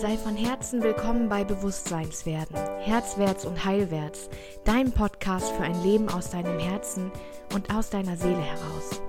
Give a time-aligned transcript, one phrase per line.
[0.00, 4.30] Sei von Herzen willkommen bei Bewusstseinswerden, Herzwärts und Heilwärts,
[4.64, 7.10] dein Podcast für ein Leben aus deinem Herzen
[7.52, 9.02] und aus deiner Seele heraus.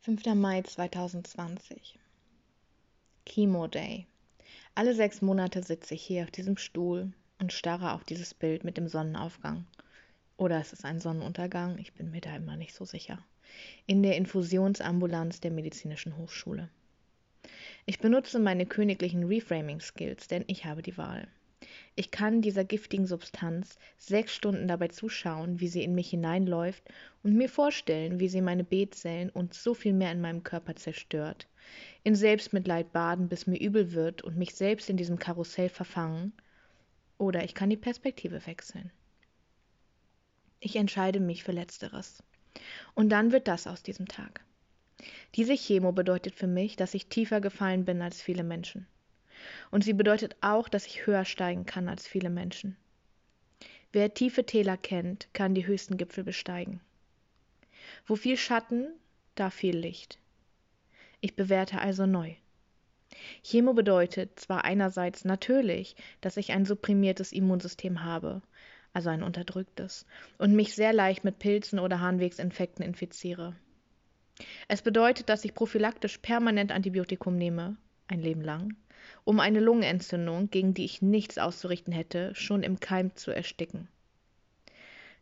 [0.00, 2.00] Fünfter Mai 2020
[3.26, 4.08] Chemo Day.
[4.74, 8.76] Alle sechs Monate sitze ich hier auf diesem Stuhl und starre auf dieses Bild mit
[8.76, 9.66] dem Sonnenaufgang
[10.36, 13.24] oder es ist ein Sonnenuntergang, ich bin mir da immer nicht so sicher.
[13.86, 16.68] In der Infusionsambulanz der Medizinischen Hochschule.
[17.86, 21.28] Ich benutze meine königlichen Reframing-Skills, denn ich habe die Wahl.
[21.94, 26.82] Ich kann dieser giftigen Substanz sechs Stunden dabei zuschauen, wie sie in mich hineinläuft
[27.22, 31.46] und mir vorstellen, wie sie meine B-Zellen und so viel mehr in meinem Körper zerstört.
[32.02, 36.32] In Selbstmitleid baden, bis mir übel wird und mich selbst in diesem Karussell verfangen.
[37.16, 38.90] Oder ich kann die Perspektive wechseln.
[40.64, 42.22] Ich entscheide mich für letzteres.
[42.94, 44.42] Und dann wird das aus diesem Tag.
[45.34, 48.86] Diese Chemo bedeutet für mich, dass ich tiefer gefallen bin als viele Menschen.
[49.70, 52.78] Und sie bedeutet auch, dass ich höher steigen kann als viele Menschen.
[53.92, 56.80] Wer tiefe Täler kennt, kann die höchsten Gipfel besteigen.
[58.06, 58.86] Wo viel Schatten,
[59.34, 60.18] da viel Licht.
[61.20, 62.36] Ich bewerte also neu.
[63.42, 68.40] Chemo bedeutet zwar einerseits natürlich, dass ich ein supprimiertes Immunsystem habe,
[68.94, 70.06] also ein unterdrücktes,
[70.38, 73.54] und mich sehr leicht mit Pilzen oder Harnwegsinfekten infiziere.
[74.68, 77.76] Es bedeutet, dass ich prophylaktisch permanent Antibiotikum nehme,
[78.08, 78.76] ein Leben lang,
[79.24, 83.88] um eine Lungenentzündung, gegen die ich nichts auszurichten hätte, schon im Keim zu ersticken.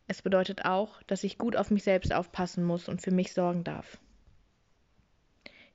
[0.07, 3.63] Es bedeutet auch, dass ich gut auf mich selbst aufpassen muss und für mich sorgen
[3.63, 3.97] darf.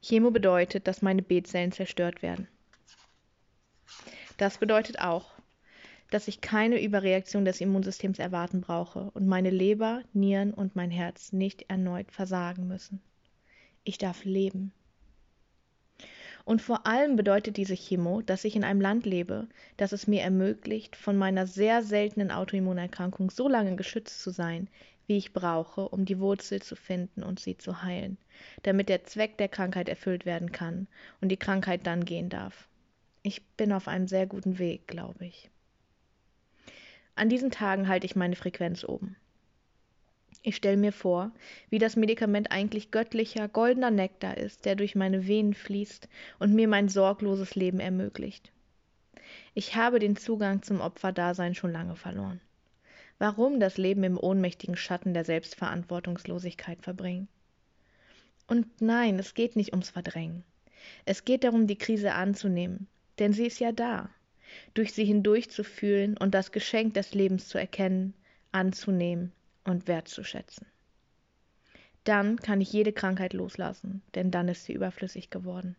[0.02, 2.46] Chemo bedeutet, dass meine B-Zellen zerstört werden.
[4.36, 5.37] Das bedeutet auch,
[6.10, 11.32] dass ich keine Überreaktion des Immunsystems erwarten brauche und meine Leber, Nieren und mein Herz
[11.32, 13.00] nicht erneut versagen müssen.
[13.84, 14.72] Ich darf leben.
[16.44, 20.22] Und vor allem bedeutet diese Chemo, dass ich in einem Land lebe, das es mir
[20.22, 24.68] ermöglicht, von meiner sehr seltenen Autoimmunerkrankung so lange geschützt zu sein,
[25.06, 28.16] wie ich brauche, um die Wurzel zu finden und sie zu heilen,
[28.62, 30.86] damit der Zweck der Krankheit erfüllt werden kann
[31.20, 32.68] und die Krankheit dann gehen darf.
[33.22, 35.50] Ich bin auf einem sehr guten Weg, glaube ich.
[37.18, 39.16] An diesen Tagen halte ich meine Frequenz oben.
[40.44, 41.32] Ich stelle mir vor,
[41.68, 46.08] wie das Medikament eigentlich göttlicher, goldener Nektar ist, der durch meine Venen fließt
[46.38, 48.52] und mir mein sorgloses Leben ermöglicht.
[49.52, 52.40] Ich habe den Zugang zum Opferdasein schon lange verloren.
[53.18, 57.26] Warum das Leben im ohnmächtigen Schatten der Selbstverantwortungslosigkeit verbringen?
[58.46, 60.44] Und nein, es geht nicht ums Verdrängen.
[61.04, 62.86] Es geht darum, die Krise anzunehmen,
[63.18, 64.08] denn sie ist ja da
[64.74, 68.14] durch sie hindurchzufühlen und das Geschenk des Lebens zu erkennen,
[68.52, 69.32] anzunehmen
[69.64, 70.66] und wertzuschätzen.
[72.04, 75.76] Dann kann ich jede Krankheit loslassen, denn dann ist sie überflüssig geworden.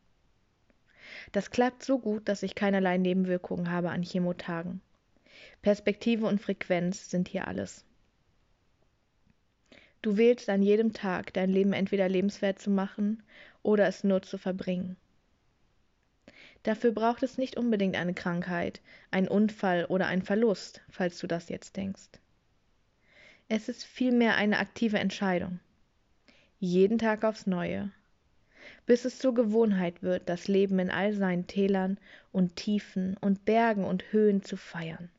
[1.31, 4.81] Das klappt so gut, dass ich keinerlei Nebenwirkungen habe an Chemotagen.
[5.61, 7.85] Perspektive und Frequenz sind hier alles.
[10.01, 13.23] Du wählst an jedem Tag, dein Leben entweder lebenswert zu machen
[13.63, 14.95] oder es nur zu verbringen.
[16.63, 18.81] Dafür braucht es nicht unbedingt eine Krankheit,
[19.11, 22.09] ein Unfall oder ein Verlust, falls du das jetzt denkst.
[23.47, 25.59] Es ist vielmehr eine aktive Entscheidung.
[26.59, 27.91] Jeden Tag aufs Neue.
[28.85, 31.97] Bis es zur Gewohnheit wird, das Leben in all seinen Tälern
[32.31, 35.09] und Tiefen und Bergen und Höhen zu feiern.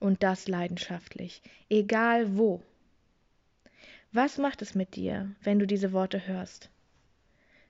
[0.00, 2.62] Und das leidenschaftlich, egal wo.
[4.12, 6.70] Was macht es mit dir, wenn du diese Worte hörst?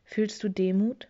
[0.04, 1.08] Fühlst du Demut?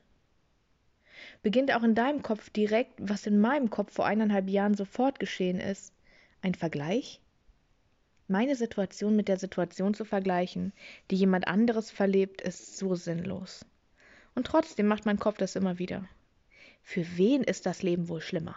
[1.42, 5.60] Beginnt auch in deinem Kopf direkt, was in meinem Kopf vor eineinhalb Jahren sofort geschehen
[5.60, 5.92] ist.
[6.42, 7.20] Ein Vergleich?
[8.26, 10.72] Meine Situation mit der Situation zu vergleichen,
[11.10, 13.66] die jemand anderes verlebt, ist so sinnlos.
[14.34, 16.08] Und trotzdem macht mein Kopf das immer wieder.
[16.82, 18.56] Für wen ist das Leben wohl schlimmer?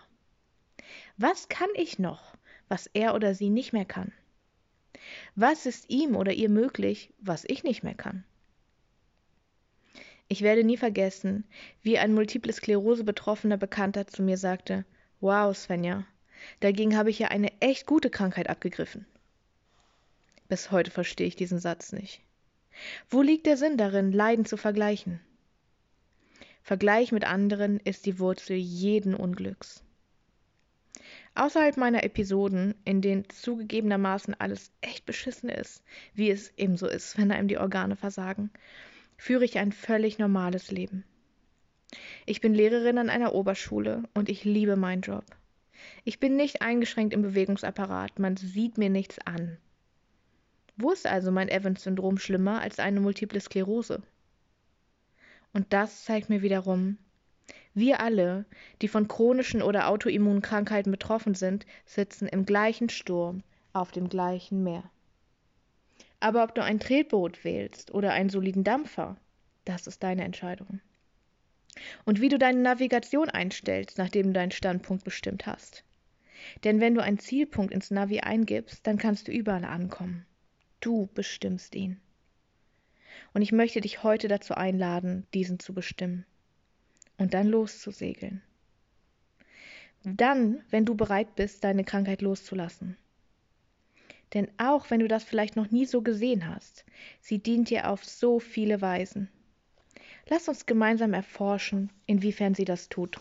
[1.17, 2.33] Was kann ich noch,
[2.67, 4.11] was er oder sie nicht mehr kann?
[5.35, 8.23] Was ist ihm oder ihr möglich, was ich nicht mehr kann?
[10.29, 11.45] Ich werde nie vergessen,
[11.81, 14.85] wie ein multiple Sklerose betroffener Bekannter zu mir sagte:
[15.21, 16.05] Wow, Svenja,
[16.59, 19.05] dagegen habe ich ja eine echt gute Krankheit abgegriffen.
[20.49, 22.21] Bis heute verstehe ich diesen Satz nicht.
[23.09, 25.19] Wo liegt der Sinn darin, Leiden zu vergleichen?
[26.61, 29.83] Vergleich mit anderen ist die Wurzel jeden Unglücks.
[31.35, 35.83] Außerhalb meiner Episoden, in denen zugegebenermaßen alles echt beschissen ist,
[36.13, 38.49] wie es ebenso ist, wenn einem die Organe versagen,
[39.17, 41.03] führe ich ein völlig normales Leben.
[42.25, 45.25] Ich bin Lehrerin an einer Oberschule und ich liebe meinen Job.
[46.03, 49.57] Ich bin nicht eingeschränkt im Bewegungsapparat, man sieht mir nichts an.
[50.75, 54.03] Wo ist also mein Evans-Syndrom schlimmer als eine multiple Sklerose?
[55.53, 56.97] Und das zeigt mir wiederum,
[57.73, 58.45] wir alle,
[58.81, 63.43] die von chronischen oder autoimmunen Krankheiten betroffen sind, sitzen im gleichen Sturm
[63.73, 64.83] auf dem gleichen Meer.
[66.19, 69.17] Aber ob du ein Tretboot wählst oder einen soliden Dampfer,
[69.65, 70.81] das ist deine Entscheidung.
[72.05, 75.83] Und wie du deine Navigation einstellst, nachdem du deinen Standpunkt bestimmt hast.
[76.63, 80.25] Denn wenn du einen Zielpunkt ins Navi eingibst, dann kannst du überall ankommen.
[80.79, 81.99] Du bestimmst ihn.
[83.33, 86.25] Und ich möchte dich heute dazu einladen, diesen zu bestimmen
[87.17, 88.41] und dann loszusegeln.
[90.03, 92.97] Dann, wenn du bereit bist, deine Krankheit loszulassen.
[94.33, 96.85] Denn auch wenn du das vielleicht noch nie so gesehen hast,
[97.21, 99.29] sie dient dir auf so viele Weisen.
[100.29, 103.19] Lass uns gemeinsam erforschen, inwiefern sie das tut.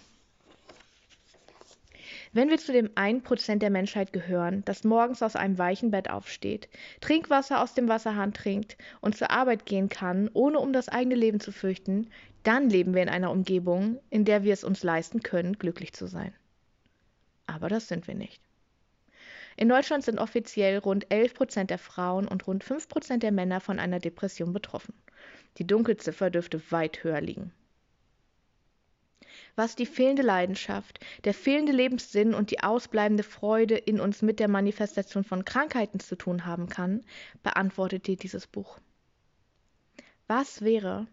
[2.32, 6.68] Wenn wir zu dem 1% der Menschheit gehören, das morgens aus einem weichen Bett aufsteht,
[7.00, 11.40] Trinkwasser aus dem Wasserhahn trinkt und zur Arbeit gehen kann, ohne um das eigene Leben
[11.40, 12.10] zu fürchten,
[12.42, 16.06] dann leben wir in einer Umgebung, in der wir es uns leisten können, glücklich zu
[16.06, 16.34] sein.
[17.46, 18.45] Aber das sind wir nicht.
[19.56, 23.98] In Deutschland sind offiziell rund 11% der Frauen und rund 5% der Männer von einer
[23.98, 24.94] Depression betroffen.
[25.58, 27.52] Die Dunkelziffer dürfte weit höher liegen
[29.56, 34.48] was die fehlende Leidenschaft, der fehlende Lebenssinn und die ausbleibende Freude in uns mit der
[34.48, 37.02] Manifestation von Krankheiten zu tun haben kann,
[37.42, 38.78] beantwortet dir dieses Buch.
[40.26, 41.06] Was wäre,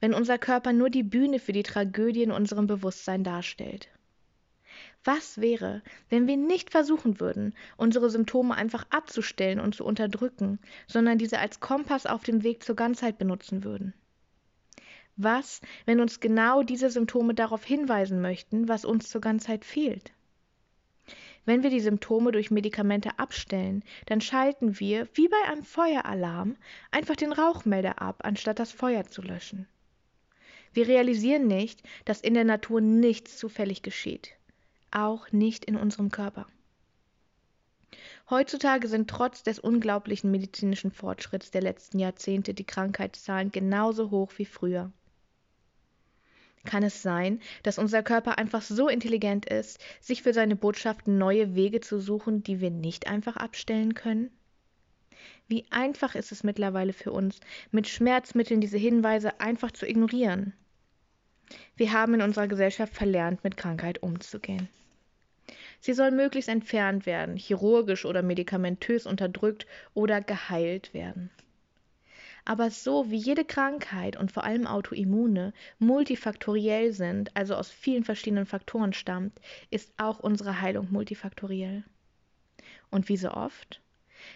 [0.00, 3.88] wenn unser Körper nur die Bühne für die Tragödie in unserem Bewusstsein darstellt?
[5.04, 11.18] Was wäre, wenn wir nicht versuchen würden, unsere Symptome einfach abzustellen und zu unterdrücken, sondern
[11.18, 13.92] diese als Kompass auf dem Weg zur Ganzheit benutzen würden?
[15.16, 20.12] Was, wenn uns genau diese Symptome darauf hinweisen möchten, was uns zur Ganzheit fehlt?
[21.44, 26.56] Wenn wir die Symptome durch Medikamente abstellen, dann schalten wir, wie bei einem Feueralarm,
[26.90, 29.68] einfach den Rauchmelder ab, anstatt das Feuer zu löschen.
[30.72, 34.34] Wir realisieren nicht, dass in der Natur nichts zufällig geschieht,
[34.94, 36.46] auch nicht in unserem Körper.
[38.30, 44.46] Heutzutage sind trotz des unglaublichen medizinischen Fortschritts der letzten Jahrzehnte die Krankheitszahlen genauso hoch wie
[44.46, 44.90] früher.
[46.64, 51.54] Kann es sein, dass unser Körper einfach so intelligent ist, sich für seine Botschaften neue
[51.54, 54.30] Wege zu suchen, die wir nicht einfach abstellen können?
[55.46, 60.54] Wie einfach ist es mittlerweile für uns, mit Schmerzmitteln diese Hinweise einfach zu ignorieren?
[61.76, 64.68] Wir haben in unserer Gesellschaft verlernt, mit Krankheit umzugehen.
[65.84, 71.28] Sie soll möglichst entfernt werden, chirurgisch oder medikamentös unterdrückt oder geheilt werden.
[72.46, 78.46] Aber so wie jede Krankheit und vor allem Autoimmune multifaktoriell sind, also aus vielen verschiedenen
[78.46, 79.38] Faktoren stammt,
[79.68, 81.84] ist auch unsere Heilung multifaktoriell.
[82.90, 83.82] Und wie so oft,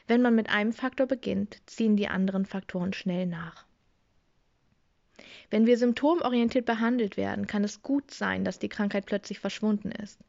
[0.06, 3.65] wenn man mit einem Faktor beginnt, ziehen die anderen Faktoren schnell nach.
[5.49, 10.21] Wenn wir symptomorientiert behandelt werden, kann es gut sein, dass die Krankheit plötzlich verschwunden ist.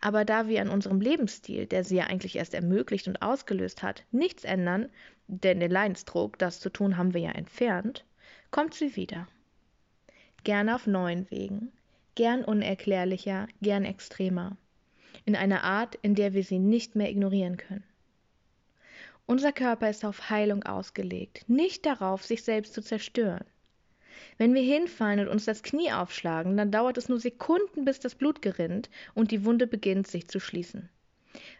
[0.00, 4.04] Aber da wir an unserem Lebensstil, der sie ja eigentlich erst ermöglicht und ausgelöst hat,
[4.12, 4.88] nichts ändern,
[5.26, 8.04] denn den Leidensdruck, das zu tun, haben wir ja entfernt,
[8.50, 9.26] kommt sie wieder.
[10.44, 11.72] Gern auf neuen Wegen,
[12.14, 14.56] gern unerklärlicher, gern extremer,
[15.24, 17.84] in einer Art, in der wir sie nicht mehr ignorieren können.
[19.24, 23.44] Unser Körper ist auf Heilung ausgelegt, nicht darauf, sich selbst zu zerstören.
[24.38, 28.14] Wenn wir hinfallen und uns das Knie aufschlagen, dann dauert es nur Sekunden, bis das
[28.14, 30.88] Blut gerinnt und die Wunde beginnt sich zu schließen.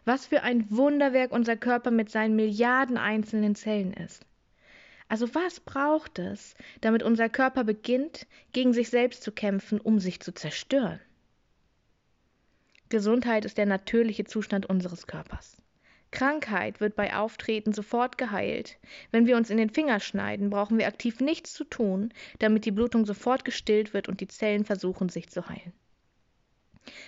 [0.05, 4.25] Was für ein Wunderwerk unser Körper mit seinen Milliarden einzelnen Zellen ist.
[5.09, 10.19] Also was braucht es, damit unser Körper beginnt, gegen sich selbst zu kämpfen, um sich
[10.19, 10.99] zu zerstören?
[12.89, 15.61] Gesundheit ist der natürliche Zustand unseres Körpers.
[16.17, 18.79] Krankheit wird bei Auftreten sofort geheilt.
[19.11, 22.71] Wenn wir uns in den Finger schneiden, brauchen wir aktiv nichts zu tun, damit die
[22.71, 25.73] Blutung sofort gestillt wird und die Zellen versuchen, sich zu heilen.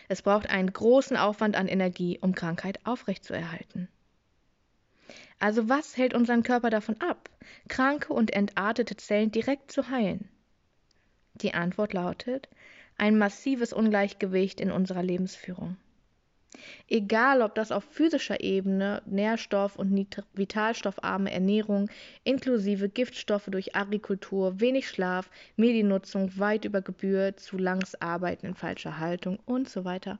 [0.09, 3.87] Es braucht einen großen Aufwand an Energie, um Krankheit aufrechtzuerhalten.
[5.39, 7.31] Also was hält unseren Körper davon ab,
[7.67, 10.29] kranke und entartete Zellen direkt zu heilen?
[11.33, 12.47] Die Antwort lautet
[12.95, 15.77] ein massives Ungleichgewicht in unserer Lebensführung.
[16.87, 19.93] Egal, ob das auf physischer Ebene nährstoff- und
[20.33, 21.89] vitalstoffarme Ernährung
[22.23, 28.97] inklusive Giftstoffe durch Agrikultur, wenig Schlaf, Mediennutzung weit über Gebühr, zu langes Arbeiten in falscher
[28.97, 30.17] Haltung und so weiter.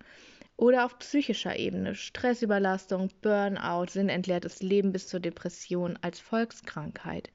[0.55, 7.31] Oder auf psychischer Ebene Stressüberlastung, Burnout, sinnentleertes Leben bis zur Depression als Volkskrankheit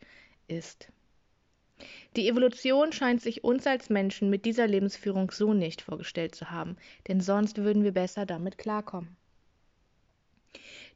[0.46, 0.88] ist.
[2.16, 6.76] Die Evolution scheint sich uns als Menschen mit dieser Lebensführung so nicht vorgestellt zu haben,
[7.08, 9.16] denn sonst würden wir besser damit klarkommen.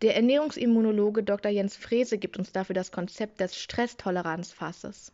[0.02, 1.50] Der Ernährungsimmunologe Dr.
[1.50, 5.12] Jens Frese gibt uns dafür das Konzept des Stresstoleranzfasses.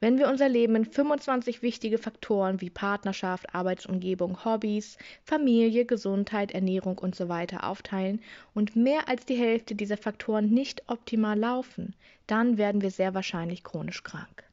[0.00, 6.98] Wenn wir unser Leben in 25 wichtige Faktoren wie Partnerschaft, Arbeitsumgebung, Hobbys, Familie, Gesundheit, Ernährung
[6.98, 7.46] usw.
[7.50, 8.20] So aufteilen
[8.54, 11.94] und mehr als die Hälfte dieser Faktoren nicht optimal laufen,
[12.26, 14.44] dann werden wir sehr wahrscheinlich chronisch krank.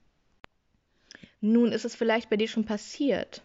[1.39, 3.43] Nun ist es vielleicht bei dir schon passiert.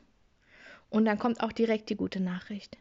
[0.90, 2.76] Und dann kommt auch direkt die gute Nachricht.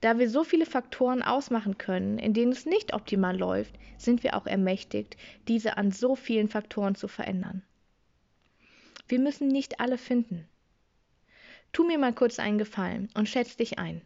[0.00, 4.36] Da wir so viele Faktoren ausmachen können, in denen es nicht optimal läuft, sind wir
[4.36, 5.16] auch ermächtigt,
[5.48, 7.62] diese an so vielen Faktoren zu verändern.
[9.06, 10.48] Wir müssen nicht alle finden.
[11.72, 14.00] Tu mir mal kurz einen Gefallen und schätz dich ein.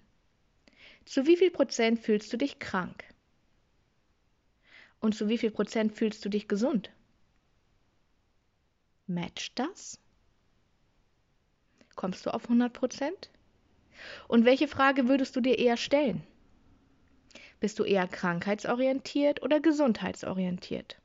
[1.05, 3.05] Zu wie viel Prozent fühlst du dich krank?
[5.01, 6.91] Und zu wie viel Prozent fühlst du dich gesund?
[9.07, 10.01] Matcht das?
[11.95, 13.31] Kommst du auf 100 Prozent?
[14.29, 16.23] Und welche Frage würdest du dir eher stellen?
[17.61, 20.97] Bist du eher krankheitsorientiert oder gesundheitsorientiert?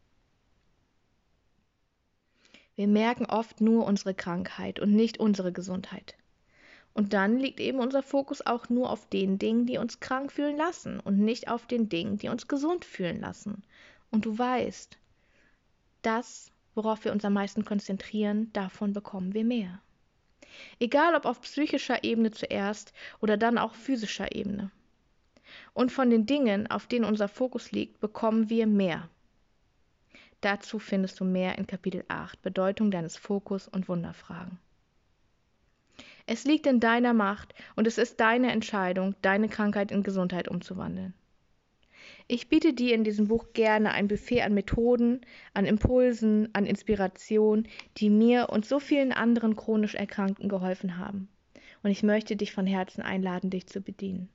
[2.76, 6.16] Wir merken oft nur unsere Krankheit und nicht unsere Gesundheit.
[6.94, 10.58] Und dann liegt eben unser Fokus auch nur auf den Dingen, die uns krank fühlen
[10.58, 13.64] lassen und nicht auf den Dingen, die uns gesund fühlen lassen.
[14.12, 14.98] Und du weißt,
[16.04, 19.82] das, worauf wir uns am meisten konzentrieren, davon bekommen wir mehr.
[20.80, 24.70] Egal ob auf psychischer Ebene zuerst oder dann auch physischer Ebene.
[25.74, 29.10] Und von den Dingen, auf denen unser Fokus liegt, bekommen wir mehr.
[30.44, 34.60] Dazu findest du mehr in Kapitel 8 Bedeutung deines Fokus und Wunderfragen.
[36.26, 41.14] Es liegt in deiner Macht und es ist deine Entscheidung, deine Krankheit in Gesundheit umzuwandeln.
[42.28, 45.22] Ich biete dir in diesem Buch gerne ein Buffet an Methoden,
[45.54, 51.30] an Impulsen, an Inspiration, die mir und so vielen anderen chronisch Erkrankten geholfen haben.
[51.84, 54.28] Und ich möchte dich von Herzen einladen, dich zu bedienen.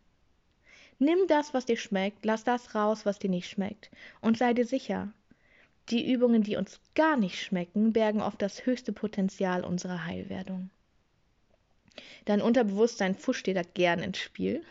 [0.98, 3.90] Nimm das, was dir schmeckt, lass das raus, was dir nicht schmeckt,
[4.22, 5.12] und sei dir sicher,
[5.90, 10.70] die Übungen, die uns gar nicht schmecken, bergen oft das höchste Potenzial unserer Heilwerdung.
[12.24, 14.62] Dein Unterbewusstsein fuscht dir da gern ins Spiel.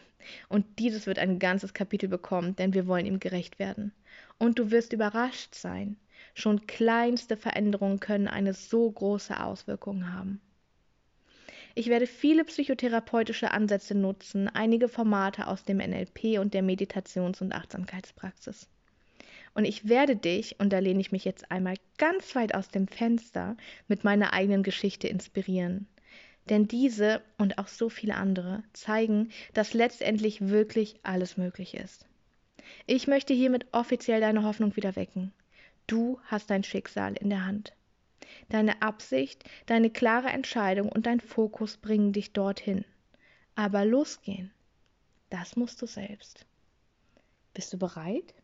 [0.50, 3.94] Und dieses wird ein ganzes Kapitel bekommen, denn wir wollen ihm gerecht werden.
[4.38, 5.98] Und du wirst überrascht sein.
[6.34, 10.42] Schon kleinste Veränderungen können eine so große Auswirkung haben.
[11.76, 17.54] Ich werde viele psychotherapeutische Ansätze nutzen, einige Formate aus dem NLP und der Meditations- und
[17.54, 18.68] Achtsamkeitspraxis.
[19.58, 22.88] Und ich werde dich, und da lehne ich mich jetzt einmal ganz weit aus dem
[22.88, 25.88] Fenster, mit meiner eigenen Geschichte inspirieren.
[26.48, 32.06] Denn diese und auch so viele andere zeigen, dass letztendlich wirklich alles möglich ist.
[32.86, 35.34] Ich möchte hiermit offiziell deine Hoffnung wieder wecken.
[35.88, 37.74] Du hast dein Schicksal in der Hand.
[38.50, 42.86] Deine Absicht, deine klare Entscheidung und dein Fokus bringen dich dorthin.
[43.56, 44.52] Aber losgehen,
[45.32, 46.46] das musst du selbst.
[47.56, 48.36] Bist du bereit?